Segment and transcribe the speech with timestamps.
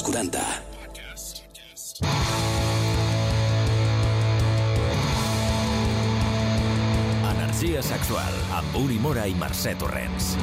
[0.00, 0.40] més 40.
[7.30, 10.34] Energia sexual amb Uri Mora i Mercè Torrents.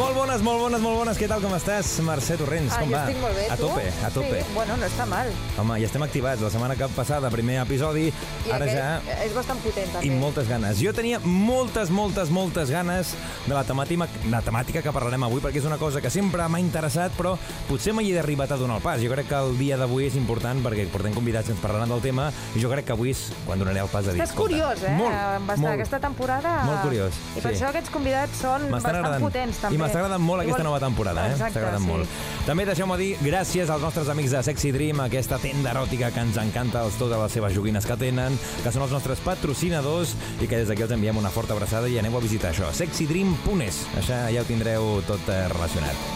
[0.00, 1.18] Molt bones, molt bones, molt bones.
[1.20, 1.90] Què tal, com estàs?
[2.06, 3.00] Mercè Torrents, Ah, com va?
[3.04, 3.66] estic molt bé, a tu?
[3.68, 4.38] tope, a tope.
[4.40, 5.28] Sí, bueno, no està mal.
[5.60, 6.40] Home, ja estem activats.
[6.40, 8.06] La setmana que passada, primer episodi,
[8.48, 8.86] I ara ja...
[9.26, 10.06] és bastant potent, també.
[10.06, 10.80] I moltes ganes.
[10.80, 13.12] Jo tenia moltes, moltes, moltes ganes
[13.44, 16.62] de la temàtica, la temàtica que parlarem avui, perquè és una cosa que sempre m'ha
[16.64, 17.34] interessat, però
[17.68, 19.02] potser mai he arribat a donar el pas.
[19.04, 22.00] Jo crec que el dia d'avui és important perquè portem convidats que ens parlaran del
[22.00, 24.24] tema i jo crec que avui és quan donaré el pas de dir...
[24.24, 24.96] Estàs curiós, eh?
[24.96, 25.74] Molt, molt.
[25.74, 26.56] aquesta temporada...
[26.64, 27.58] Molt curiós, I per sí.
[27.58, 29.28] això aquests convidats són bastant agradant.
[29.28, 29.76] potents, també.
[29.76, 31.34] I m'està agradant molt aquesta nova temporada, eh?
[31.34, 31.90] Exacte, M'està agradant sí.
[31.90, 32.18] molt.
[32.46, 36.38] També deixeu-me dir gràcies als nostres amics de Sexy Dream, aquesta tenda eròtica que ens
[36.40, 40.62] encanta els totes les seves joguines que tenen, que són els nostres patrocinadors i que
[40.62, 43.84] des d'aquí els enviem una forta abraçada i aneu a visitar això, sexydream.es.
[44.00, 46.06] Això ja ho tindreu tot eh, relacionat.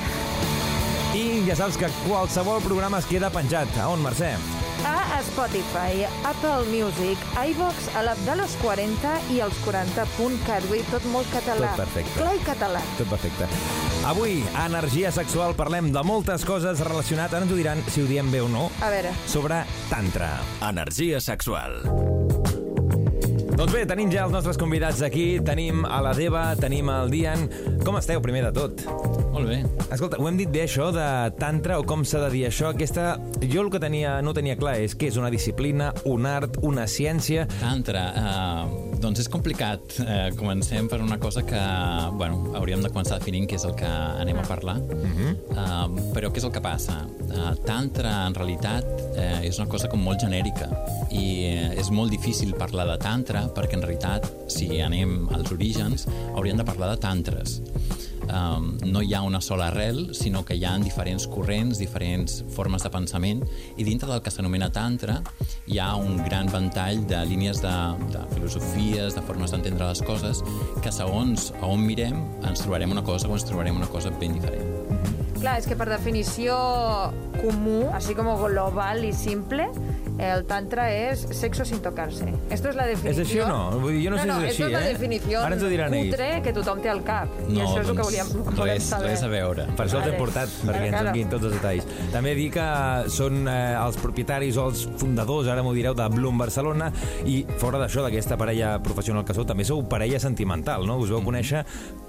[1.14, 3.70] I ja saps que qualsevol programa es queda penjat.
[3.78, 4.34] A on, Mercè?
[4.84, 7.18] A Spotify, Apple Music,
[7.48, 10.66] iVox, a l'app de los 40 i els 40.cat.
[10.68, 11.72] Vull dir, tot molt català.
[11.72, 12.16] Tot perfecte.
[12.18, 12.82] Clar i català.
[12.98, 13.48] Tot perfecte.
[14.05, 18.10] Avui, a Energia Sexual, parlem de moltes coses relacionades, ara ens ho diran si ho
[18.10, 20.34] diem bé o no, A veure, sobre tantra.
[20.68, 21.80] Energia sexual.
[23.55, 25.38] Doncs bé, tenim ja els nostres convidats aquí.
[25.47, 27.44] Tenim a la Deva, tenim el Dian.
[27.86, 28.83] Com esteu, primer de tot?
[29.30, 29.61] Molt bé.
[29.94, 31.06] Escolta, ho hem dit bé, això de
[31.38, 32.72] tantra, o com s'ha de dir això?
[32.74, 33.14] Aquesta...
[33.44, 36.88] Jo el que tenia, no tenia clar és que és una disciplina, un art, una
[36.91, 37.46] ciència...
[37.61, 39.98] Tantra, uh, doncs és complicat.
[40.00, 41.60] Uh, comencem per una cosa que,
[42.16, 44.78] bueno, hauríem de començar definint què és el que anem a parlar.
[44.80, 47.02] Uh uh, però què és el que passa?
[47.28, 50.70] Uh, tantra, en realitat, uh, és una cosa com molt genèrica
[51.11, 56.08] i uh, és molt difícil parlar de tantra perquè, en realitat, si anem als orígens,
[56.34, 57.61] hauríem de parlar de tantres.
[58.25, 62.84] Um, no hi ha una sola arrel, sinó que hi ha diferents corrents, diferents formes
[62.84, 63.42] de pensament,
[63.77, 65.20] i dintre del que s'anomena tantra
[65.67, 67.74] hi ha un gran ventall de línies de,
[68.14, 70.45] de filosofies, de formes d'entendre les coses,
[70.83, 74.39] que segons a on mirem ens trobarem una cosa o ens trobarem una cosa ben
[74.39, 74.73] diferent.
[75.44, 76.56] Clar, és que per definició
[77.42, 79.68] comú, així com global i simple,
[80.22, 82.27] el tantra és sexo sin tocarse.
[82.55, 83.24] Esto es la És definició...
[83.24, 83.80] així o no?
[83.82, 84.92] Vull dir, jo no, sé no, si és així, es la eh?
[84.94, 86.12] definició Ara ens ho diran ells.
[86.12, 87.32] cutre que tothom té al cap.
[87.48, 89.10] I això és el que volíem, que volem res, saber.
[89.10, 89.66] res a veure.
[89.74, 91.88] Per això els hem portat, perquè ens donin tots els detalls.
[92.14, 92.68] També dir que
[93.16, 96.92] són eh, els propietaris o els fundadors, ara m'ho direu, de Bloom Barcelona,
[97.26, 101.00] i fora d'això, d'aquesta parella professional que sou, també sou parella sentimental, no?
[101.02, 101.64] Us vau conèixer,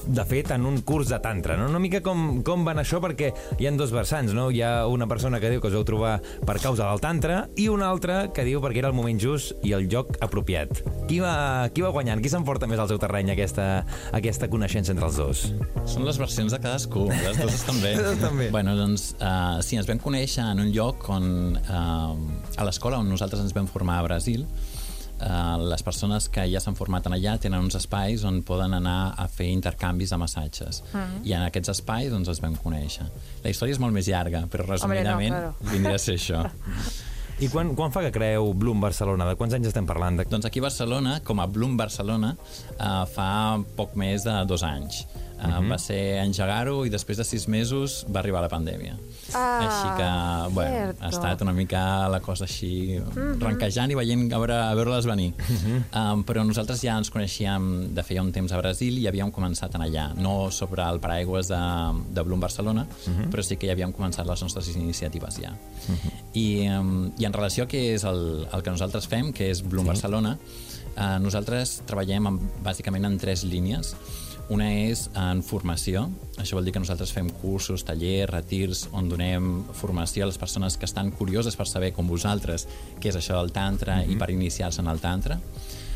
[0.07, 1.67] de fet, en un curs de tantra, no?
[1.69, 4.47] Una mica com, com van això, perquè hi ha dos versants, no?
[4.53, 7.67] Hi ha una persona que diu que us vau trobar per causa del tantra i
[7.71, 10.83] una altra que diu perquè era el moment just i el lloc apropiat.
[11.09, 12.21] Qui va, qui va guanyant?
[12.23, 13.67] Qui s'emporta més al seu terreny aquesta,
[14.15, 15.43] aquesta coneixença entre els dos?
[15.89, 17.95] Són les versions de cadascú, les dues estan bé.
[17.99, 18.49] Les estan bé.
[18.53, 22.15] Bueno, doncs, uh, sí, ens vam conèixer en un lloc on, uh,
[22.55, 24.45] a l'escola on nosaltres ens vam formar a Brasil,
[25.15, 29.13] Uh, les persones que ja s'han format en allà tenen uns espais on poden anar
[29.15, 31.21] a fer intercanvis de massatges Mm.
[31.23, 33.07] i en aquests espais doncs els vam conèixer
[33.43, 35.53] la història és molt més llarga però resumidament claro.
[35.71, 36.43] vindria a ser això
[37.35, 39.25] I quan, quan fa que creeu Bloom Barcelona?
[39.27, 40.15] De quants anys estem parlant?
[40.15, 40.23] De...
[40.31, 42.29] Doncs aquí a Barcelona, com a Bloom Barcelona,
[42.77, 45.01] uh, fa poc més de dos anys.
[45.35, 45.69] Uh, Mhm.
[45.69, 48.95] Va ser engegar-ho i després de sis mesos va arribar la pandèmia.
[49.33, 51.03] Ah, així que, bueno, cierto.
[51.03, 52.99] ha estat una mica la cosa així
[53.39, 55.33] renquejant i veient a veure, a veure-les venir.
[55.93, 59.75] um, però nosaltres ja ens coneixíem de feia un temps a Brasil i havíem començat
[59.75, 60.13] en allà.
[60.15, 61.59] No sobre el paraigües de,
[62.15, 62.87] de Bloom Barcelona,
[63.29, 65.51] però sí que ja havíem començat les nostres iniciatives ja.
[66.33, 69.61] I, um, I en relació a què és el, el que nosaltres fem, que és
[69.63, 69.91] Bloom sí.
[69.95, 70.37] Barcelona,
[70.95, 73.95] uh, nosaltres treballem en, bàsicament en tres línies.
[74.53, 76.03] Una és en formació,
[76.37, 80.77] això vol dir que nosaltres fem cursos, tallers, retirs, on donem formació a les persones
[80.77, 82.67] que estan curioses per saber, com vosaltres,
[83.01, 84.13] què és això del tantra mm -hmm.
[84.13, 85.39] i per iniciar-se en el tantra.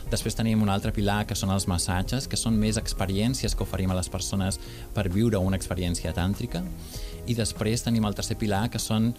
[0.10, 3.92] Després tenim un altre pilar que són els massatges, que són més experiències que oferim
[3.92, 4.60] a les persones
[4.96, 6.64] per viure una experiència tàntrica.
[7.28, 9.14] I després tenim el tercer pilar, que són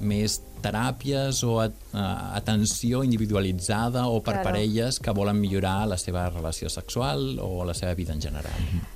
[0.00, 2.00] més teràpies o at uh,
[2.38, 4.48] atenció individualitzada o per Claro.
[4.50, 8.52] parelles que volen millorar la seva relació sexual o la seva vida en general.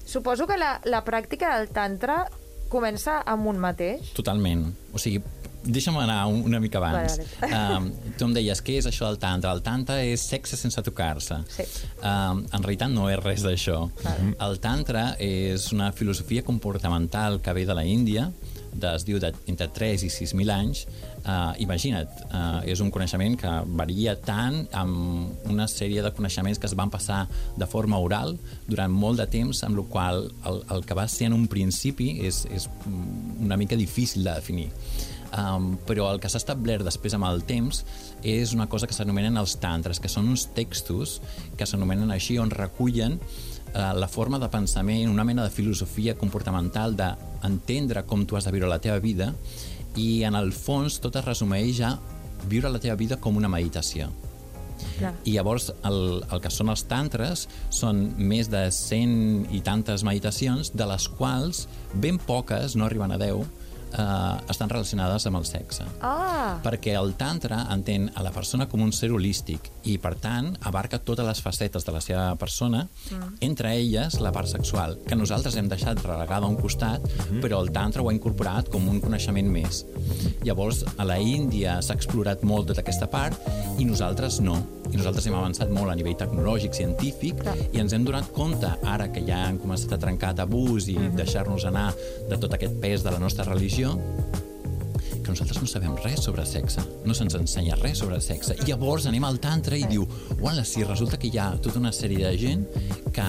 [0.06, 2.24] Suposo que la, la pràctica del tantra
[2.68, 4.10] comença amb un mateix.
[4.16, 4.66] Totalment.
[4.92, 5.20] O sigui,
[5.64, 7.18] deixa'm anar un- una mica abans.
[7.40, 9.52] Vale, Um, tu em deies, què és això del tantra?
[9.52, 11.38] El tantra és sexe sense tocar-se.
[11.52, 11.64] Sí.
[12.02, 13.90] Um, en realitat no és res d'això.
[14.04, 14.34] Vale.
[14.48, 18.30] El tantra és una filosofia comportamental que ve de la Índia,
[18.72, 20.84] de, es diu de, entre 3 i 6.000 anys,
[21.24, 26.68] eh, imagina't, eh, és un coneixement que varia tant amb una sèrie de coneixements que
[26.70, 27.26] es van passar
[27.56, 28.36] de forma oral
[28.68, 32.14] durant molt de temps, amb la qual el, el que va ser en un principi
[32.26, 34.70] és, és una mica difícil de definir.
[35.28, 37.82] Um, però el que s'ha establert després amb el temps
[38.24, 41.18] és una cosa que s'anomenen els tantres, que són uns textos
[41.58, 43.18] que s'anomenen així, on recullen
[43.74, 48.54] uh, la forma de pensament, una mena de filosofia comportamental d'entendre com tu has de
[48.54, 49.32] viure la teva vida
[49.96, 51.96] i en el fons tot es resumeix a
[52.48, 54.10] viure la teva vida com una meditació.
[54.98, 55.12] Clar.
[55.26, 60.70] I llavors el, el que són els tantres són més de 100 i tantes meditacions,
[60.74, 63.42] de les quals ben poques, no arriben a 10,
[63.92, 65.84] eh, estan relacionades amb el sexe.
[66.02, 70.52] Ah, Perquè el tantra entén a la persona com un ser holístic i, per tant,
[70.68, 72.86] abarca totes les facetes de la seva persona,
[73.40, 77.04] entre elles la part sexual, que nosaltres hem deixat relegada a un costat,
[77.42, 79.84] però el tantra ho ha incorporat com un coneixement més.
[80.44, 83.38] Llavors, a la Índia s'ha explorat molt tota aquesta part
[83.78, 84.58] i nosaltres no.
[84.88, 87.54] I nosaltres hem avançat molt a nivell tecnològic, científic, Clar.
[87.76, 91.66] i ens hem donat compte, ara que ja han començat a trencar tabús i deixar-nos
[91.68, 91.90] anar
[92.30, 96.82] de tot aquest pes de la nostra religió, que nosaltres no sabem res sobre sexe,
[97.06, 98.56] no se'ns ensenya res sobre sexe.
[98.58, 100.06] I llavors anem al tantra i diu,
[100.40, 102.64] uala, si resulta que hi ha tota una sèrie de gent
[103.14, 103.26] que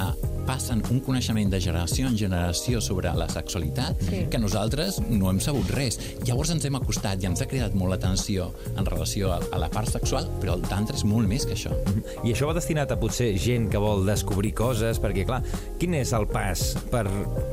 [0.49, 4.23] passen un coneixement de generació en generació sobre la sexualitat Sí.
[4.31, 5.99] que nosaltres no hem sabut res.
[6.25, 9.69] Llavors ens hem acostat i ens ha cridat molt l'atenció en relació a, a la
[9.69, 11.69] part sexual, però el tantra és molt més que això.
[12.23, 15.43] I això va destinat a potser gent que vol descobrir coses, perquè, clar,
[15.77, 17.03] quin és el pas per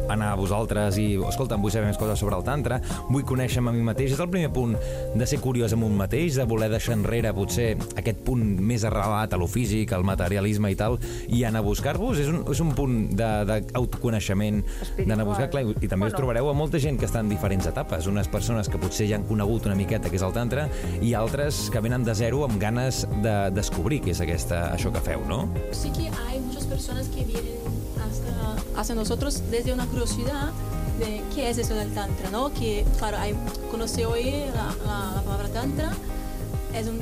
[0.08, 3.76] anar a vosaltres i, escolta, vull saber més coses sobre el tantra, vull conèixer-me a
[3.76, 4.14] mi mateix?
[4.16, 4.72] És el primer punt
[5.14, 9.37] de ser curiós amb un mateix, de voler deixar enrere, potser, aquest punt més arrelat
[9.37, 10.96] a lo físic, al materialisme i tal,
[11.28, 12.25] i anar a buscar-vos?
[12.25, 14.62] És un, és un punt d'autoconeixement,
[14.98, 16.12] d'anar a buscar, clar, i, i també Bueno.
[16.14, 19.16] us trobareu a molta gent que està en diferents etapes, unes persones que potser ja
[19.16, 20.68] han conegut una miqueta què és el tantra,
[21.02, 25.00] i altres que venen de zero amb ganes de descobrir què és aquesta, això que
[25.00, 25.48] feu, no?
[25.72, 27.58] sí que hay muchas personas que vienen
[28.06, 30.50] hasta hacia nosotros desde una curiosidad
[30.98, 32.52] de qué es eso del tantra, ¿no?
[32.54, 33.34] Que, claro, hay,
[33.70, 35.90] conocí hoy la, la- la palabra tantra,
[36.74, 36.98] es un,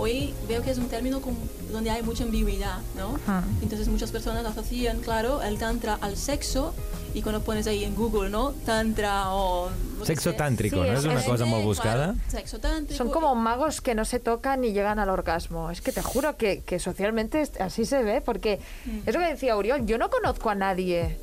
[0.00, 1.36] hoy veo que es un término con-
[1.72, 3.14] donde hay mucha ambigüedad, ¿no?
[3.26, 3.44] Ajá.
[3.62, 6.74] Entonces muchas personas asocian, claro, el tantra al sexo
[7.14, 8.52] y cuando pones ahí en Google, ¿no?
[8.64, 9.68] Tantra o...
[10.00, 10.38] que Sexo sea.
[10.38, 10.92] tàntrico, Sí, no?
[10.92, 12.14] És es- una es- cosa Claro, buscada.
[12.28, 12.96] sexo tántrico.
[12.96, 15.70] son como magos que no se tocan y llegan al orgasmo.
[15.70, 18.58] Es que te juro que, que socialmente es- así se ve, porque
[19.06, 21.18] es lo que decía Uriol, yo no conozco a nadie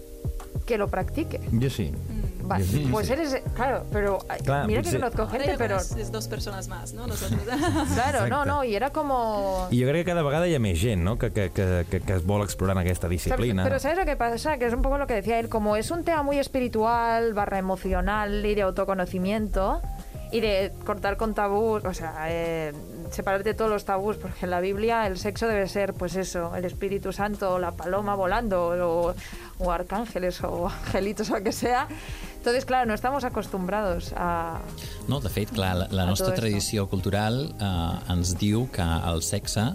[0.65, 1.39] que lo practique.
[1.51, 1.91] Jo sí.
[1.91, 2.16] Vale,
[2.63, 2.87] Sí.
[2.91, 6.67] pues eres, claro, pero Claro, mira pues, que eh, conozco gente, pero conoces dos personas
[6.67, 7.07] más, ¿no?
[7.07, 7.41] Nosotros.
[7.93, 8.47] claro, no, Exacte.
[8.47, 9.67] no, y era como...
[9.71, 12.01] I jo crec que cada vegada hi ha més gent, no?, que, que, que, que,
[12.01, 13.63] que es vol explorar en aquesta disciplina.
[13.63, 14.57] Pero ¿sabes lo que pasa?
[14.57, 17.57] Que es un poco lo que decía él, como es un tema muy espiritual, barra
[17.57, 19.81] emocional y de autoconocimiento
[20.31, 22.73] y de cortar con tabús, o sea, eh,
[23.11, 26.53] separarte de todos los tabús, porque en la Biblia el sexo debe ser, pues eso,
[26.55, 29.15] el Espíritu Santo, o la paloma volando, o,
[29.59, 31.87] o arcángeles, o angelitos, o lo que sea.
[32.47, 34.61] Entonces, claro, no estamos acostumbrados a...
[35.09, 36.45] No, de fet, clar, la, la nostra tot esto.
[36.45, 39.65] tradició cultural eh, ens diu que el sexe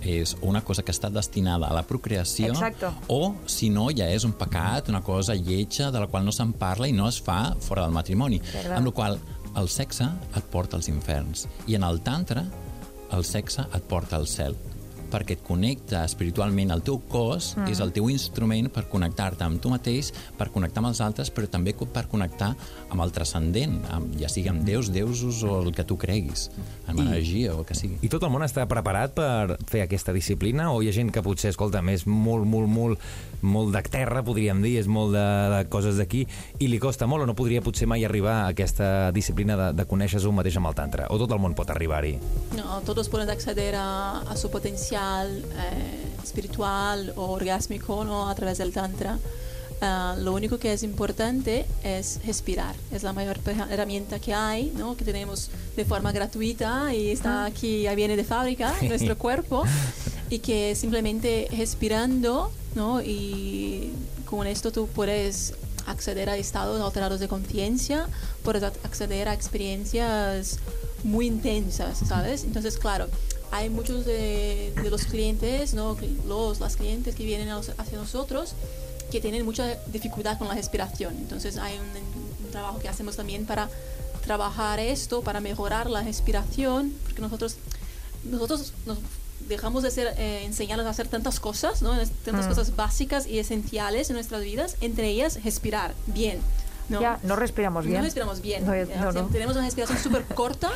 [0.00, 2.94] és una cosa que està destinada a la procreació Exacto.
[3.12, 6.56] o, si no, ja és un pecat, una cosa lletja de la qual no se'n
[6.56, 8.40] parla i no es fa fora del matrimoni.
[8.40, 8.78] Verdad.
[8.80, 9.20] Amb la qual
[9.60, 11.44] el sexe et porta als inferns.
[11.68, 12.46] I en el tantra,
[13.12, 14.56] el sexe et porta al cel
[15.14, 17.70] perquè et connecta espiritualment al teu cos, mm.
[17.70, 21.50] és el teu instrument per connectar-te amb tu mateix, per connectar amb els altres, però
[21.50, 22.52] també per connectar
[22.90, 26.48] amb el transcendent, amb, ja sigui amb déus, deusos o el que tu creguis,
[26.88, 28.00] amb I- energia o el que sigui.
[28.02, 30.70] I tot el món està preparat per fer aquesta disciplina?
[30.72, 33.06] O hi ha gent que potser, escolta, és molt, molt, molt,
[33.44, 36.24] molt de terra, podríem dir, és molt de, de coses d'aquí,
[36.58, 39.86] i li costa molt o no podria potser mai arribar a aquesta disciplina de, de
[39.86, 41.06] conèixer-se un mateix amb el tantra?
[41.14, 42.16] O tot el món pot arribar-hi?
[42.56, 48.28] No, todos pueden acceder a, a su potencial eh, espiritual o orgásmico ¿no?
[48.28, 49.18] a través del tantra.
[49.80, 52.74] Ah, lo único que es importante es respirar.
[52.92, 53.38] Es la mayor
[53.70, 54.96] herramienta que hay, ¿no?
[54.96, 59.64] que tenemos de forma gratuita y está aquí, ya viene de fábrica, en nuestro cuerpo,
[60.30, 63.02] y que simplemente respirando, ¿no?
[63.02, 63.92] y
[64.24, 65.52] con esto tú puedes
[65.86, 68.08] acceder a estados alterados de conciencia,
[68.42, 70.58] puedes ac- acceder a experiencias
[71.02, 72.44] muy intensas, ¿sabes?
[72.44, 73.08] Entonces, claro,
[73.50, 75.96] hay muchos de, de los clientes, ¿no?
[76.26, 78.54] Los, las clientes que vienen hacia nosotros
[79.10, 81.14] que tienen mucha dificultad con la respiración.
[81.18, 83.68] Entonces, hay un, un trabajo que hacemos también para
[84.24, 87.56] trabajar esto, para mejorar la respiración, porque nosotros,
[88.24, 88.98] nosotros nos
[89.48, 91.92] dejamos de ser, eh, enseñarles a hacer tantas cosas, ¿no?
[92.24, 96.40] Tantas cosas básicas y esenciales en nuestras vidas, entre ellas respirar bien.
[96.88, 97.00] ¿no?
[97.00, 97.98] Ya, no respiramos bien.
[97.98, 98.66] No respiramos bien.
[98.66, 99.26] No, no, no.
[99.28, 100.70] Tenemos una respiración súper corta,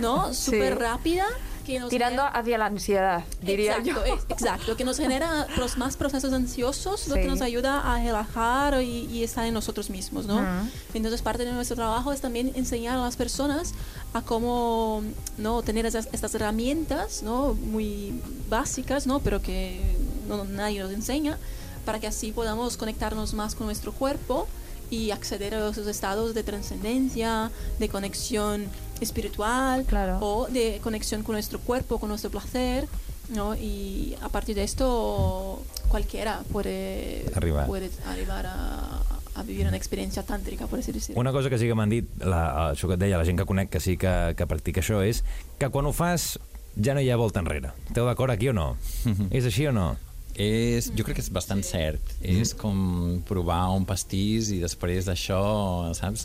[0.00, 0.34] ¿no?
[0.34, 1.26] Súper rápida.
[1.64, 4.14] Que nos Tirando genera- hacia la ansiedad, diría exacto, yo.
[4.14, 7.20] ex- Exacto, que nos genera pros- más procesos ansiosos, lo Sí.
[7.20, 10.36] que nos ayuda a relajar y, y estar en nosotros mismos, ¿no?
[10.36, 10.70] Ujú.
[10.94, 13.74] Entonces, parte de nuestro trabajo es también enseñar a las personas
[14.12, 15.02] a cómo
[15.38, 17.54] no tener esas, estas herramientas, ¿no?
[17.54, 19.20] Muy básicas, ¿no?
[19.20, 19.80] Pero que
[20.28, 21.38] no, nadie nos enseña,
[21.84, 24.48] para que así podamos conectarnos más con nuestro cuerpo
[24.90, 28.66] y acceder a esos estados de trascendencia, de conexión
[29.02, 30.18] espiritual Claro.
[30.20, 32.86] o de conexión con nuestro cuerpo, con nuestro placer,
[33.30, 33.54] ¿no?
[33.54, 37.66] Y a partir de esto cualquiera puede Arribar.
[37.66, 39.02] puede arribar a,
[39.34, 41.20] a vivir una experiencia tántrica, por así decirlo.
[41.20, 43.46] Una cosa que sí que m'han dit, la, això que et deia, la gent que
[43.48, 45.22] conec que sí que, que practica això, és
[45.58, 46.38] que quan ho fas
[46.80, 47.72] ja no hi ha volta enrere.
[47.88, 48.76] Esteu d'acord aquí o no?
[49.30, 49.90] és així o no?
[50.32, 52.00] És, jo crec que és bastant cert.
[52.24, 56.24] És com provar un pastís i després d'això, saps?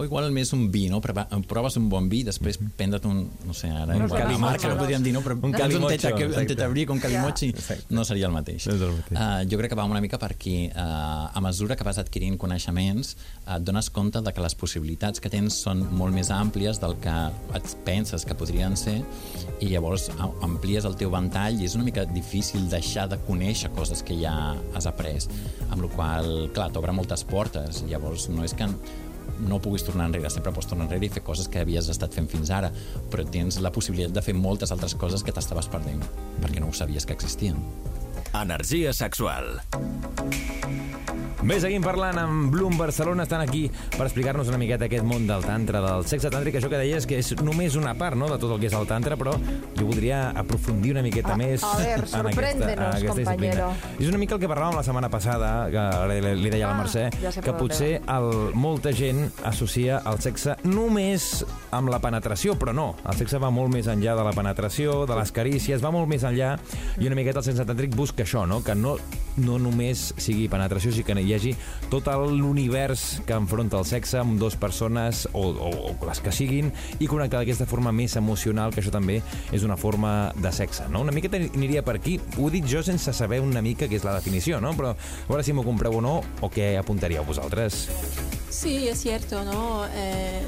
[0.00, 1.02] O igual més un vi, no?
[1.04, 3.18] Proves un bon vi, després prendre't un...
[3.44, 3.92] No sé, ara...
[3.92, 4.40] Un igual la calimocho.
[4.46, 5.20] marca no podríem dir, no?
[5.20, 7.50] Però Un calimocho, un tetabric, un calimochi,
[7.92, 8.64] no seria el mateix.
[8.70, 9.18] No és el mateix.
[9.18, 10.54] Uh, jo crec que va una mica per aquí.
[10.72, 13.12] Uh, a mesura que vas adquirint coneixements,
[13.44, 16.96] uh, et dones compte de que les possibilitats que tens són molt més àmplies del
[17.04, 17.18] que
[17.60, 19.02] et penses que podrien ser
[19.60, 20.08] i llavors
[20.40, 24.54] amplies el teu ventall i és una mica difícil deixar de conèixer coses que ja
[24.72, 25.28] has après.
[25.68, 27.84] Amb la qual clar, t'obre moltes portes.
[27.90, 28.68] Llavors, no és que
[29.46, 32.28] no puguis tornar enrere, sempre pots tornar enrere i fer coses que havies estat fent
[32.30, 32.72] fins ara,
[33.12, 36.04] però tens la possibilitat de fer moltes altres coses que t'estaves perdent,
[36.40, 37.58] perquè no ho sabies que existien.
[38.34, 39.58] Energia sexual.
[41.40, 43.62] Bé, seguim parlant amb Bloom Barcelona, estan aquí
[43.94, 47.16] per explicar-nos una miqueta aquest món del tantra, del sexe tàntric, això que deies que
[47.16, 49.32] és només una part no, de tot el que és el tantra, però
[49.78, 53.70] jo voldria aprofundir una miqueta A- més a ver, en aquesta, en aquesta compañero.
[53.70, 53.96] disciplina.
[53.98, 56.74] És una mica el que parlàvem la setmana passada, que ara li, li deia a
[56.74, 61.40] la Ah, Mercè, ja que potser el, molta gent associa el sexe només
[61.72, 62.90] amb la penetració, però no.
[63.08, 66.22] El sexe va molt més enllà de la penetració, de les carícies, va molt més
[66.22, 66.58] enllà,
[67.00, 68.60] i una miqueta el sexe tàntric busca això, no?
[68.62, 68.98] que no,
[69.40, 71.54] no només sigui penetració, sinó que hi hagi
[71.92, 76.70] tot l'univers que enfronta el sexe amb dues persones, o, o, o les que siguin,
[76.98, 79.20] i connectar d'aquesta forma més emocional, que això també
[79.52, 80.88] és una forma de sexe.
[80.92, 81.04] No?
[81.06, 82.18] Una miqueta aniria per aquí.
[82.38, 84.74] Ho he dit jo sense saber una mica què és la definició, no?
[84.78, 87.86] però a veure si m'ho compreu o no, o què apuntaríeu vosaltres.
[88.50, 89.84] Sí, es cierto, ¿no?
[89.94, 90.42] Eh,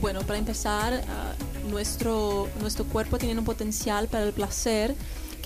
[0.00, 1.32] bueno, para empezar, ah,
[1.70, 4.94] nuestro, nuestro cuerpo tiene un potencial para el placer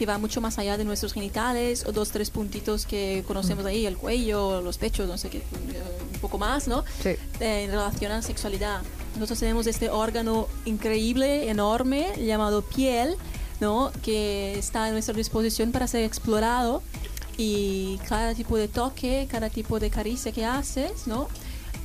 [0.02, 3.86] que va mucho más allá de nuestros genitales o dos, tres puntitos que conocemos ahí,
[3.86, 5.44] el cuello, los pechos, no sé qué,
[6.12, 6.84] un poco más, ¿no?
[7.00, 7.10] Sí.
[7.38, 8.82] Eh, en relación a la sexualidad.
[9.14, 13.14] Nosotros tenemos este órgano increíble, enorme, llamado piel,
[13.60, 13.92] ¿no?
[14.02, 16.82] Que está a nuestra disposición para ser explorado
[17.38, 21.28] y cada tipo de toque, cada tipo de caricia que haces, ¿no?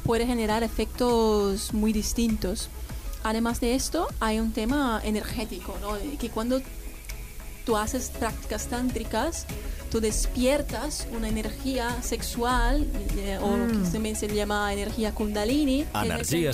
[0.06, 2.70] Puede generar efectos muy distintos.
[3.24, 5.90] Además de esto, hay un tema energético, ¿no?
[6.18, 6.64] Que cuando
[7.68, 9.46] tú haces prácticas tántricas,
[9.92, 15.82] tú despiertas una energía sexual eh, o lo que también se llama energía kundalini.
[15.82, 15.90] es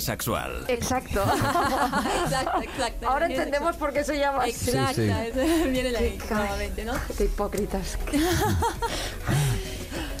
[0.00, 0.64] sexual.
[0.66, 1.22] Exacto.
[2.24, 3.08] Exacto, exacto.
[3.08, 3.78] Ahora energía entendemos sexual.
[3.78, 4.50] por qué se llama así.
[4.50, 6.94] Exacto, Sí, viene ahí, Qué ca- nuevamente, ¿no?
[7.16, 7.96] Qué hipócritas.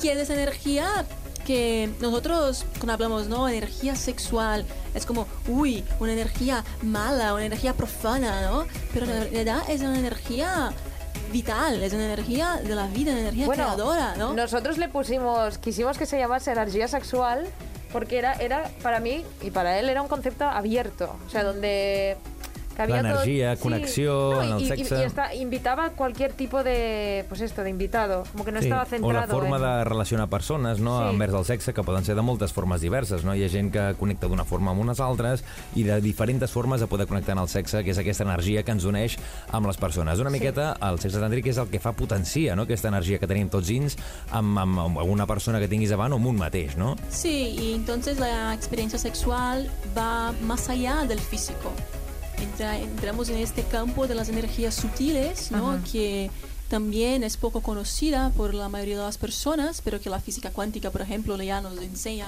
[0.00, 1.04] que es esa energía
[1.44, 3.48] que nosotros cuando hablamos, ¿no?
[3.48, 8.66] Energía sexual, es como, uy, una energía mala, una energía profana, ¿no?
[8.92, 10.72] Pero en realidad es una energía
[11.32, 14.34] vital, es una energía de la vida, una energía creadora, ¿no?
[14.34, 17.48] nosotros le pusimos, quisimos que se llamase energía sexual
[17.92, 22.16] porque era, era para mí y para él era un concepto abierto, o sea, donde
[22.78, 25.00] La todo- energía, sí, conexión, no, y, el y- sexe.
[25.00, 28.84] y está- invitaba a cualquier tipo de, pues esto, de invitado, como que no estaba
[28.84, 29.62] centrado o la forma en...
[29.62, 31.14] de relacionar persones no, Sí.
[31.14, 33.24] envers el sexe, que poden ser de moltes formes diverses.
[33.24, 33.34] No?
[33.34, 36.86] Hi ha gent que connecta d'una forma amb unes altres i de diferents formes de
[36.86, 39.16] poder connectar en el sexe, que és aquesta energia que ens uneix
[39.52, 40.18] amb les persones.
[40.18, 42.62] Una miqueta, el sexe tàntric és el que fa potencia no?
[42.62, 43.96] aquesta energia que tenim tots dins
[44.30, 46.96] amb, amb, amb una persona que tinguis davant o amb un mateix, no?
[47.08, 51.72] Sí, y entonces la experiencia sexual va más allá del físico.
[52.40, 55.78] Entra- entramos en este campo de las energías sutiles, ¿no?
[55.90, 56.30] Que
[56.68, 60.90] también es poco conocida por la mayoría de las personas, pero que la física cuántica,
[60.90, 62.26] por ejemplo, ya nos enseña,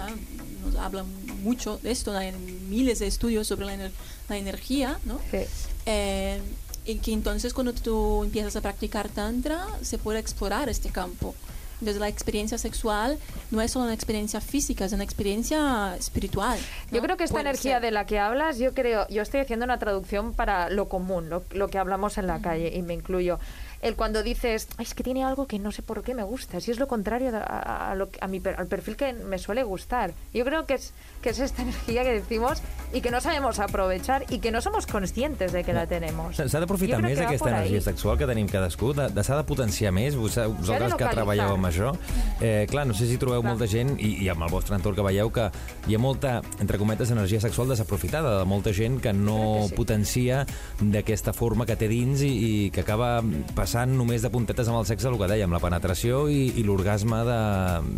[0.65, 1.05] nos habla
[1.43, 2.33] mucho de esto, hay
[2.69, 3.91] miles de estudios sobre la, ener-
[4.29, 5.19] la energía, ¿no?
[5.31, 5.39] Sí.
[5.87, 6.41] Eh,
[6.85, 11.35] y que entonces cuando tú empiezas a practicar tantra se puede explorar este campo.
[11.81, 13.19] Entonces la experiencia sexual
[13.51, 16.59] no es solo una experiencia física, es una experiencia espiritual.
[16.91, 17.03] Yo ¿no?
[17.03, 17.83] creo que esta Puede energía ser.
[17.83, 21.45] de la que hablas, yo creo, yo estoy haciendo una traducción para lo común, lo,
[21.53, 23.39] lo que hablamos en la calle, y me incluyo.
[23.83, 26.61] El cuando dices, "Ay, es que tiene algo que no sé por qué me gusta,
[26.61, 29.63] si es lo contrario de- a, a lo a mi, al perfil que me suele
[29.63, 30.13] gustar.
[30.35, 30.93] Yo creo que es,
[31.23, 34.87] que es esta energía que decimos y que no sabemos aprovechar y que no somos
[34.87, 36.37] conscientes de que la tenemos.
[36.37, 37.69] S'ha d'aprofitar més que aquesta por ahí.
[37.69, 41.55] energia sexual que tenim cadascú, de, de s'ha de potenciar més, Vos- vosaltres que treballeu
[41.55, 41.93] amb això.
[42.41, 43.53] Eh, clar, no sé si trobeu Clar.
[43.53, 45.51] molta gent, i, i amb el vostre entorn que veieu, que
[45.89, 49.75] hi ha molta, entre cometes, energia sexual desaprofitada, de molta gent que no que sí.
[49.75, 50.47] potencia
[50.81, 52.31] d'aquesta forma que té dins i,
[52.67, 53.21] i que acaba
[53.67, 57.19] passant només de puntetes amb el sexe, el que dèiem, la penetració i, i l'orgasme
[57.27, 57.39] de,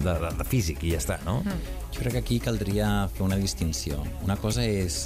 [0.00, 1.42] de, de, de físic, i ja està, no?
[1.92, 4.00] Jo crec que aquí caldria fer una distinció.
[4.24, 5.02] Una cosa és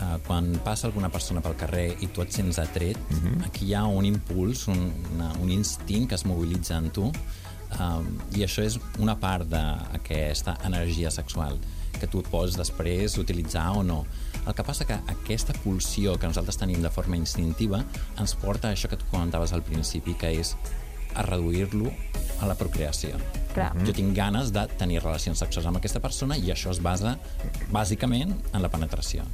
[0.00, 3.44] uh, quan passa alguna persona pel carrer i tu et sents atret, uh -huh.
[3.50, 4.80] aquí hi ha un impuls, un,
[5.12, 10.56] una, un instint que es mobilitza en tu um, i això és una part d'aquesta
[10.64, 11.58] energia sexual
[12.02, 14.02] que tu pots després utilitzar o no.
[14.42, 17.84] El que passa que aquesta pulsió que nosaltres tenim de forma instintiva
[18.18, 20.56] ens porta a això que tu comentaves al principi, que és
[21.14, 21.92] a reduir-lo
[22.40, 23.18] a la procreació.
[23.52, 23.70] Clar.
[23.86, 27.18] Jo tinc ganes de tenir relacions sexuals amb aquesta persona i això es basa
[27.70, 29.26] bàsicament en la penetració.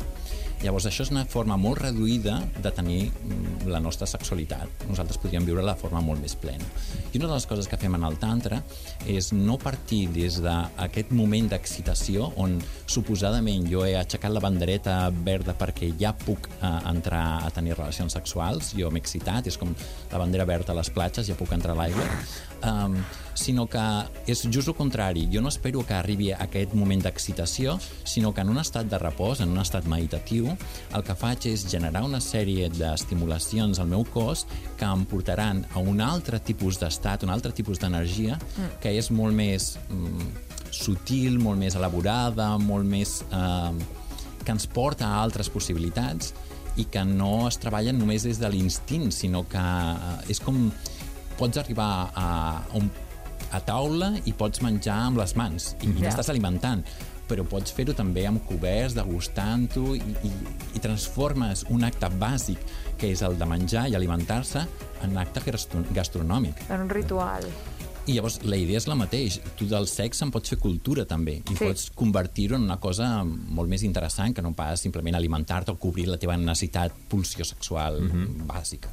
[0.59, 4.87] Llavors, això és una forma molt reduïda de tenir mm, la nostra sexualitat.
[4.88, 6.67] Nosaltres podríem viure de forma molt més plena.
[7.12, 8.59] I una de les coses que fem en el tantra
[9.07, 12.59] és no partir des d'aquest moment d'excitació on
[12.91, 18.19] suposadament jo he aixecat la bandereta verda perquè ja puc eh, entrar a tenir relacions
[18.19, 19.73] sexuals, jo m'he excitat, és com
[20.11, 22.07] la bandera verda a les platges, ja puc entrar a l'aigua,
[22.67, 22.97] um,
[23.38, 23.85] sinó que
[24.27, 25.29] és just el contrari.
[25.33, 28.99] Jo no espero que arribi a aquest moment d'excitació, sinó que en un estat de
[28.99, 30.48] repòs, en un estat meditatiu,
[30.95, 34.47] el que faig és generar una sèrie d'estimulacions al meu cos
[34.78, 38.38] que em portaran a un altre tipus d'estat, un altre tipus d'energia,
[38.83, 40.28] que és molt més mm,
[40.71, 43.23] sutil, molt més elaborada, molt més...
[43.33, 43.97] Eh,
[44.49, 46.31] que ens porta a altres possibilitats
[46.81, 50.71] i que no es treballen només des de l'instint, sinó que eh, és com
[51.37, 52.88] pots arribar a, a, un,
[53.52, 56.09] a taula i pots menjar amb les mans i, i Ja.
[56.09, 56.81] t'estàs alimentant
[57.28, 60.30] però pots fer-ho també amb coberts, degustant-ho i, i,
[60.75, 62.58] i transformes un acte bàsic
[62.99, 64.64] que és el de menjar i alimentar-se
[65.04, 66.64] en un acte gastro- gastronòmic.
[66.70, 67.44] En un ritual.
[68.08, 69.35] I llavors la idea és la mateix.
[69.58, 71.58] Tu del sexe en pots fer cultura també i Sí.
[71.61, 76.06] pots convertir-ho en una cosa molt més interessant que no pas simplement alimentar-te o cobrir
[76.08, 78.00] la teva necessitat pulsió sexual
[78.49, 78.88] bàsica.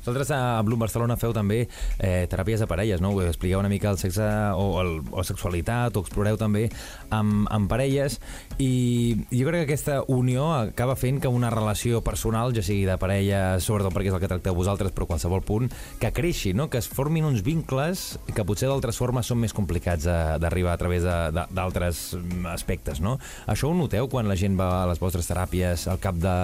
[0.00, 1.62] Vosaltres a Bloom Barcelona feu també
[1.98, 3.12] eh, teràpies de parelles, no?
[3.20, 4.24] Expliqueu una mica el sexe
[4.56, 6.66] o, el, o sexualitat, o exploreu també
[7.12, 8.16] amb, amb parelles,
[8.60, 12.96] i jo crec que aquesta unió acaba fent que una relació personal, ja sigui de
[13.00, 15.68] parella, sobretot perquè és el que tracteu vosaltres, però qualsevol punt,
[16.00, 16.70] que creixi, no?
[16.72, 21.04] Que es formin uns vincles que potser d'altres formes són més complicats d'arribar a través
[21.04, 23.18] d'altres mm, aspectes, no?
[23.50, 26.36] Això ho noteu quan la gent va a les vostres teràpies al cap de...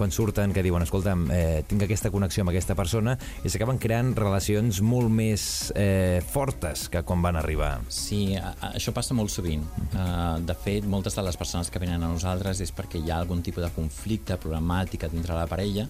[0.00, 2.99] quan surten, que diuen, escolta'm, eh, tinc aquesta connexió amb aquesta persona,
[3.44, 5.42] i s'acaben creant relacions molt més
[5.74, 7.72] eh, fortes que quan van arribar.
[7.88, 8.36] Sí,
[8.70, 9.64] això passa molt sovint.
[9.90, 13.20] Uh, de fet, moltes de les persones que venen a nosaltres és perquè hi ha
[13.20, 15.88] algun tipus de conflicte, problemàtica dintre la parella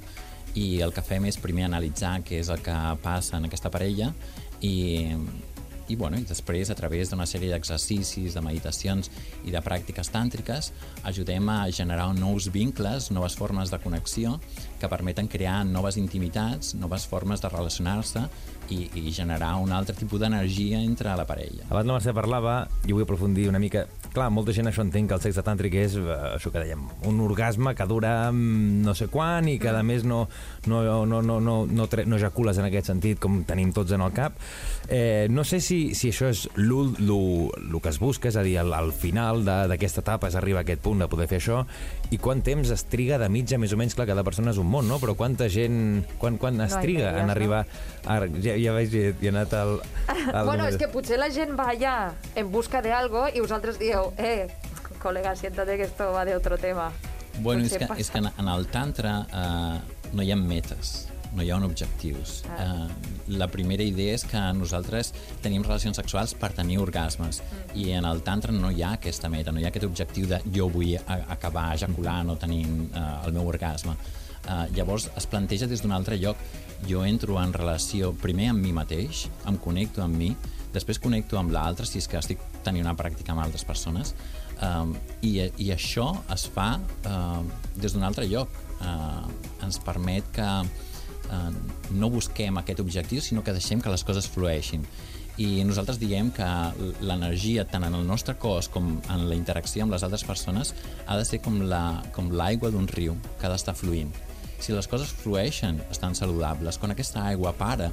[0.59, 4.11] i el que fem és primer analitzar què és el que passa en aquesta parella
[4.61, 5.14] i,
[5.90, 9.11] i, bueno, i després, a través d'una sèrie d'exercicis, de meditacions
[9.46, 10.70] i de pràctiques tàntriques,
[11.07, 14.38] ajudem a generar nous vincles, noves formes de connexió
[14.80, 18.24] que permeten crear noves intimitats, noves formes de relacionar-se
[18.70, 21.66] i, i generar un altre tipus d'energia entre la parella.
[21.70, 23.86] Abans la Mercè parlava, i vull aprofundir una mica...
[24.10, 27.20] Clar, molta gent això entén que el sexe tàntric és eh, això que dèiem, un
[27.22, 30.24] orgasme que dura mm, no sé quan i que a més no,
[30.66, 34.02] no, no, no, no, no, tre- no ejacules en aquest sentit com tenim tots en
[34.02, 34.34] el cap.
[34.90, 38.72] Eh, no sé si, si això és el que es busca, és a dir, al,
[38.74, 41.60] al final d'aquesta etapa es arriba a aquest punt de poder fer això
[42.10, 44.66] i quant temps es triga de mitja, més o menys, clar, cada persona és un
[44.70, 45.00] món, no?
[45.02, 46.06] Però quanta gent...
[46.20, 47.35] Quan, quan es No, triga en no?
[47.35, 47.64] arribar...
[48.06, 49.76] A, ja, ja veig, ja he anat al...
[50.33, 51.94] al Bueno, es que potser la gent va allà
[52.35, 54.48] en busca de algo i vosaltres dieu, eh,
[55.02, 56.90] colega, siéntate que esto va de otro tema.
[57.40, 58.00] Bueno, és que, passa.
[58.00, 59.78] és que en, en el tantra eh,
[60.12, 62.42] no hi ha metes, no hi ha objectius.
[62.50, 62.87] Ah.
[62.88, 67.76] Eh, la primera idea és que nosaltres tenim relacions sexuals per tenir orgasmes Mm.
[67.78, 70.40] i en el tantra no hi ha aquesta meta, no hi ha aquest objectiu de
[70.52, 73.94] jo vull a, acabar ejaculant o tenint eh, el meu orgasme.
[74.48, 76.37] Eh, llavors es planteja des d'un altre lloc.
[76.88, 80.31] Jo entro en relació primer amb mi mateix, em connecto amb mi,
[80.72, 84.14] després connecto amb l'altre, si és que estic tenint una pràctica amb altres persones,
[84.62, 87.42] um, i, i això es fa uh,
[87.76, 88.48] des d'un altre lloc.
[88.81, 89.26] Uh,
[89.66, 91.50] ens permet que uh,
[91.92, 94.87] no busquem aquest objectiu, sinó que deixem que les coses flueixin.
[95.40, 96.46] I nosaltres diem que
[97.00, 100.74] l'energia, tant en el nostre cos com en la interacció amb les altres persones,
[101.07, 104.11] ha de ser com la- com l'aigua d'un riu, que ha d'estar fluint.
[104.61, 106.79] Si les coses flueixen, estan saludables.
[106.79, 107.90] Quan aquesta aigua para,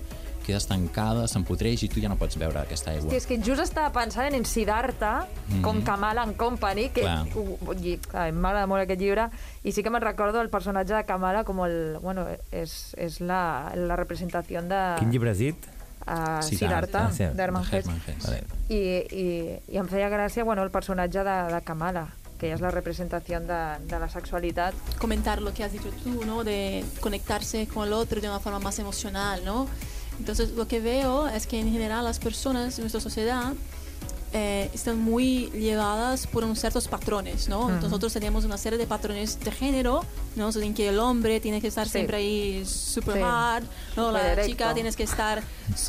[0.48, 3.10] queda estancada, s'empodreix i tu ja no pots beure aquesta aigua.
[3.10, 5.62] Hosti, és que just estava pensant en Siddhartha, mm -hmm.
[5.64, 9.30] com Kamala and Company, que m'agrada molt aquest llibre,
[9.64, 11.98] i sí que me'n recordo el personatge de Kamala com el...
[12.02, 14.96] Bueno, és, és la, la representació de...
[15.00, 15.56] Quin llibre has dit?
[16.08, 17.12] Uh, Siddhartha.
[17.12, 17.64] Siddhartha, Ah, d'Herman.
[17.70, 18.28] Hermann Hesse.
[18.32, 18.44] Vale.
[18.70, 18.80] I,
[19.12, 19.26] i,
[19.68, 23.62] i em feia gràcia bueno, el personatge de, de Kamala, que és la representació de,
[23.90, 24.74] de la sexualitat.
[25.00, 26.44] comentar lo que has dicho tú, ¿no?
[26.44, 29.68] De conectarse con el otro de una forma más emocional, ¿no?
[30.20, 33.54] Entonces, lo que veo es que en general las personas en nuestra sociedad
[34.34, 37.62] eh, están muy llevadas por unos ciertos patrones, ¿no?
[37.62, 40.04] Entonces, nosotros tenemos una serie de patrones de género,
[40.36, 40.50] ¿no?
[40.52, 41.94] En que el hombre tiene que estar Sí.
[41.94, 43.22] siempre ahí super Sí.
[43.24, 43.64] hard,
[43.96, 44.12] ¿no?
[44.12, 45.42] La Súper chica tienes que estar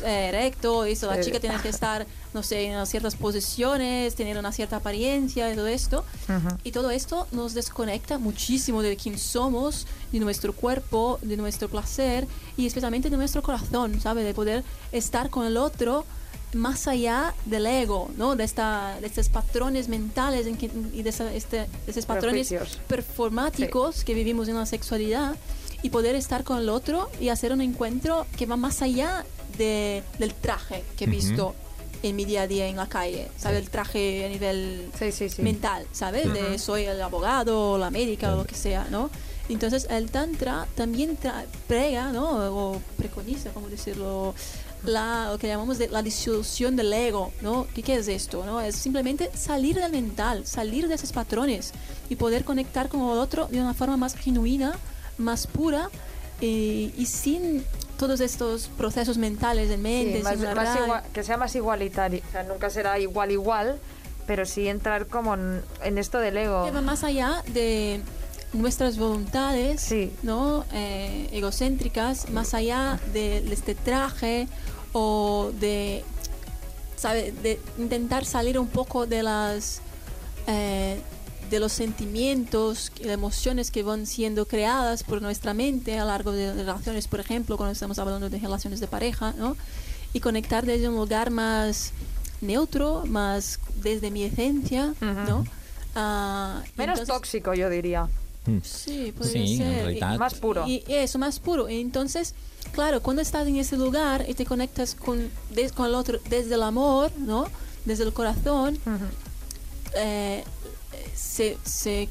[0.05, 1.23] eh, recto, eso, la Sí.
[1.25, 5.67] chica tiene que estar, no sé, en ciertas posiciones, tener una cierta apariencia y todo
[5.67, 6.05] esto.
[6.29, 6.57] Ujú.
[6.63, 12.27] Y todo esto nos desconecta muchísimo de quién somos, de nuestro cuerpo, de nuestro placer
[12.57, 14.23] y especialmente de nuestro corazón, ¿sabe?
[14.23, 16.05] De poder estar con el otro
[16.53, 18.35] más allá del ego, ¿no?
[18.35, 22.47] De, esta, de estos patrones mentales en que- y de, esa- este, de esos patrones
[22.47, 22.79] Prejuicios.
[22.87, 25.35] performáticos que vivimos en la sexualidad
[25.83, 29.25] y poder estar con el otro y hacer un encuentro que va más allá
[29.57, 31.53] de, del traje que he visto
[32.01, 33.57] en mi día a día en la calle, ¿sabe?
[33.57, 35.41] El traje a nivel Sí, sí, sí.
[35.41, 36.31] mental, ¿sabes?
[36.33, 39.09] De soy el abogado, o la médica, o lo que sea, ¿no?
[39.49, 42.29] Entonces el tantra también tra- prega, ¿no?
[42.55, 44.33] O preconiza, ¿cómo decirlo?
[44.83, 47.67] La, lo que llamamos de la disolución del ego, ¿no?
[47.75, 48.45] ¿Qué, qué es esto?
[48.45, 48.61] ¿no?
[48.61, 51.73] Es simplemente salir del mental, salir de esos patrones
[52.09, 54.73] y poder conectar con el otro de una forma más genuina,
[55.17, 55.89] más pura
[56.41, 57.65] eh, y sin
[57.97, 60.79] todos estos procesos mentales en mente, Sí, más- más narrar.
[60.87, 62.21] igua- que sea más igualitario.
[62.29, 63.79] O sea, nunca será igual, igual,
[64.25, 66.63] pero sí entrar como en, en esto del ego.
[66.63, 67.99] que va más allá de
[68.53, 70.11] nuestras voluntades, Sí.
[70.23, 70.65] ¿no?
[70.73, 74.47] Eh, egocéntricas, más allá de, de este traje
[74.93, 76.03] o de,
[76.95, 77.31] ¿sabe?
[77.43, 79.81] de intentar salir un poco de las
[80.47, 80.99] eh,
[81.51, 86.31] de los sentimientos y emociones que van siendo creadas por nuestra mente a lo largo
[86.31, 89.57] de relaciones, por ejemplo, cuando estamos hablando de relaciones de pareja, ¿no?
[90.13, 91.91] Y conectar desde un lugar más
[92.41, 95.43] neutro, más desde mi esencia, ¿no?
[95.95, 98.07] Ah, Menos entonces- tóxico, yo diría.
[98.63, 99.97] Sí, puede Sí, ser.
[99.97, 100.17] en.
[100.19, 100.67] Más puro.
[100.67, 101.67] y eso, más puro.
[101.69, 102.33] Entonces,
[102.71, 106.55] claro, cuando estás en ese lugar y te conectas con, des- con el otro desde
[106.55, 107.45] el amor, ¿no?
[107.85, 108.77] Desde el corazón,
[109.95, 110.43] eh,
[111.15, 112.07] se, se,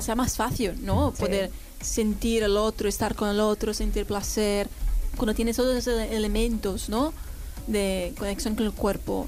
[0.00, 1.12] sea más fácil, ¿no?
[1.16, 1.22] Sí.
[1.22, 1.50] Poder
[1.80, 4.68] sentir el otro, estar con el otro, sentir placer.
[5.16, 7.12] Cuando tienes todos esos elementos, ¿no?
[7.66, 9.26] De conexión con el cuerpo,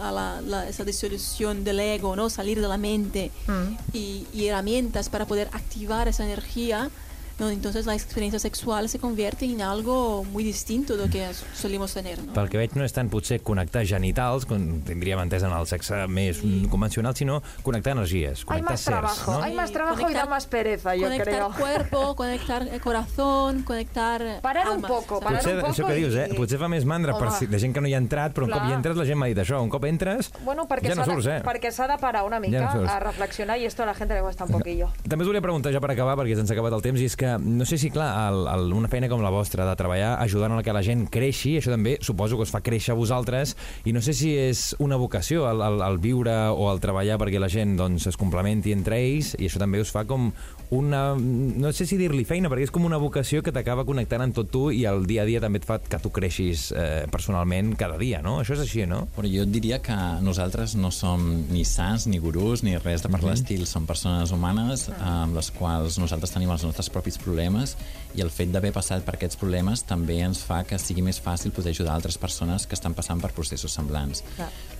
[0.00, 2.30] a la- la- esa disolución del ego, ¿no?
[2.30, 3.76] Salir de la mente Mm.
[3.92, 6.90] y, y herramientas para poder activar esa energía,
[7.38, 7.50] ¿no?
[7.50, 12.22] entonces la experiencia sexual se convierte en algo muy distinto de lo que solimos tener.
[12.22, 12.32] ¿no?
[12.32, 16.06] Pel que veig no és tant potser connectar genitals, com tindríem entès en el sexe
[16.08, 18.94] més mm, convencional, sinó connectar energies, Hay connectar más sers.
[18.96, 19.42] trabajo, No?
[19.42, 21.50] hay más Sí, trabajo y da conectar- más pereza, yo conectar creo.
[21.52, 25.24] cuerpo, conectar el corazón, conectar Parar un almas, poco, ¿sabes?
[25.24, 26.28] parar Potser, un poco això que dius, eh?
[26.36, 27.38] Potser fa més mandra per Home.
[27.38, 28.70] si, de gent que no hi ha entrat, però un cop Clar.
[28.70, 31.12] hi entres la gent m'ha dit això, un cop entres Bueno, perquè ja no s'ha
[31.12, 31.42] surts, eh?
[31.44, 32.92] perquè s'ha de parar una mica Ja no surts.
[32.92, 34.90] a reflexionar i esto a la gente le cuesta un poquillo.
[35.08, 37.16] També us volia preguntar ja per acabar, perquè se'ns ha acabat el temps, i és
[37.16, 40.56] que no sé si, clar, el, el, una feina com la vostra, de treballar ajudant
[40.56, 43.94] a que la gent creixi, això també suposo que us fa créixer a vosaltres, i
[43.96, 47.50] no sé si és una vocació el, el, el viure o el treballar perquè la
[47.52, 50.30] gent doncs, es complementi entre ells, i això també us fa com
[50.70, 51.14] una...
[51.16, 54.50] no sé si dir-li feina, perquè és com una vocació que t'acaba connectant amb tot
[54.50, 57.98] tu i el dia a dia també et fa que tu creixis eh, personalment cada
[58.00, 58.38] dia, no?
[58.42, 59.04] Això és així, no?
[59.16, 63.22] Però jo diria que nosaltres no som ni sants, ni gurús, ni res de per
[63.22, 63.64] l'estil.
[63.68, 67.76] Som persones humanes amb les quals nosaltres tenim els nostres propis problemes
[68.16, 71.52] i el fet d'haver passat per aquests problemes també ens fa que sigui més fàcil
[71.52, 74.22] poder ajudar altres persones que estan passant per processos semblants.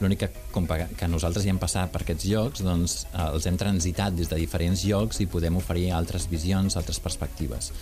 [0.01, 3.47] L'únic que, com que que nosaltres hi hem passat per aquests llocs, doncs eh, els
[3.47, 7.73] hem transitat des de diferents llocs i podem oferir altres visions, altres perspectives.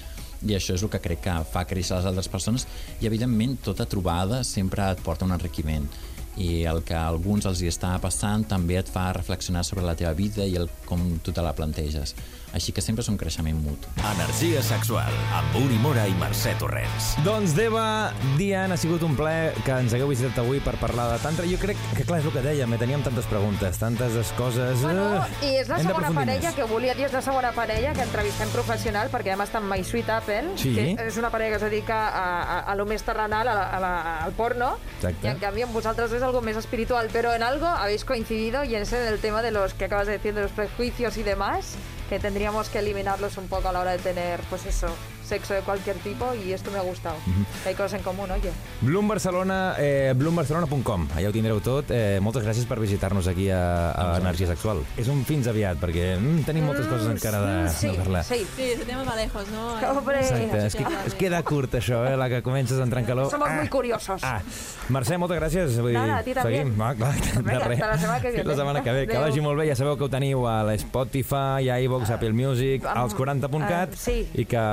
[0.44, 2.66] I això és el que crec que fa créixer les altres persones
[3.00, 5.86] i evidentment tota trobada sempre et porta un enriquiment.
[6.34, 9.94] I el que a alguns els hi està passant també et fa reflexionar sobre la
[9.94, 12.16] teva vida i el, com tu te la planteges
[12.54, 17.14] així que sempre és un creixement mutu Energia sexual amb Uri Mora i Mercè Torrents.
[17.26, 21.18] Doncs, Deva, Dian, ha sigut un plaer que ens hagueu visitat avui per parlar de
[21.22, 21.46] tantra.
[21.50, 22.78] Jo crec que, clar, és el que dèiem, eh?
[22.80, 24.82] teníem tantes preguntes, tantes coses...
[24.84, 25.06] Bueno,
[25.42, 26.56] eh, i és la hem segona parella més.
[26.56, 30.10] que volia dir, és la segona parella que entrevistem professional, perquè estar amb My Sweet
[30.10, 30.74] Apple, Sí.
[30.74, 33.64] que és una parella que es dedica a, a, a lo més terrenal, a la,
[33.76, 35.26] a la, al porno, Exacte.
[35.26, 38.74] y en cambio en vosotros es algo más espiritual, pero en algo habéis coincidido y
[38.74, 41.74] en ese del tema de los que acabas de decir, de los prejuicios y demás,
[42.18, 44.88] tendríamos que eliminarlos un poco a la hora de tener, pues eso,
[45.24, 47.16] sexo de cualquier tipo y esto me ha gustado.
[47.62, 48.50] Que hay cosas en común, oye.
[48.82, 51.08] Bloom Barcelona, eh, bloombarcelona.com.
[51.16, 51.90] Allà ho tindreu tot.
[51.90, 54.82] Eh, moltes gràcies per visitar-nos aquí a, a Energia Sexual.
[55.00, 58.24] És un fins aviat, perquè mm, tenim moltes coses encara de, sí, de parlar.
[58.24, 59.74] Sí, Sí, ese tema va lejos, ¿no?
[59.98, 60.20] Hombre.
[60.20, 63.30] Exacte, es, que, es queda curt això, eh, la que comences a entrar en calor.
[63.30, 64.22] somos muy curiosos.
[64.22, 64.40] Ah,
[64.88, 65.78] Mercè, moltes gràcies.
[65.80, 66.58] Vull dir, Nada, a ti també.
[66.58, 66.80] Seguim.
[66.82, 67.80] Ah, clar, de res.
[67.80, 68.44] hasta la setmana que viene.
[68.44, 69.06] La setmana que ve.
[69.06, 69.28] Que Adéu.
[69.28, 69.68] vagi molt bé.
[69.68, 73.96] Ja sabeu que ho teniu a l'Spotify, a iVox, a Apple Music, als 40.cat ah,
[73.96, 74.28] sí.
[74.34, 74.64] i que,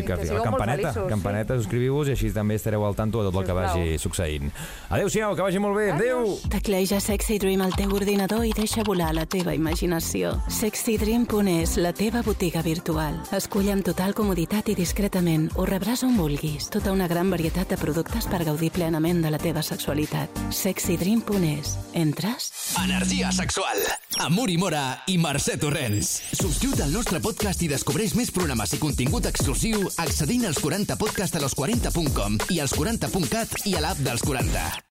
[0.00, 3.22] i que, que la molt campaneta, feliços, campaneta, subscriviu-vos i així també estareu al tanto
[3.22, 4.50] de tot el que vagi succeint.
[4.90, 5.90] Adéu-siau, que vagi molt bé.
[5.94, 6.34] Adéu!
[6.50, 10.34] Tecleja Sexy Dream al teu ordinador i deixa volar la teva imaginació.
[10.48, 13.18] SexyDream.es, la teva botiga virtual.
[13.36, 15.48] Escull amb total comoditat i discretament.
[15.56, 16.68] Ho rebràs on vulguis.
[16.72, 20.30] Tota una gran varietat de productes per gaudir plenament de la teva sexualitat.
[20.50, 21.76] SexyDream.es.
[21.94, 22.50] Entres?
[22.82, 23.80] Energia sexual.
[24.22, 26.10] Amb Uri Mora i Mercè Torrents.
[26.38, 31.44] Subscriu't al nostre podcast i descobreix més programes i contingut exclusiu accedint als 40podcast a
[31.44, 34.82] los40.com i als 40.cat i a l'app dels 40.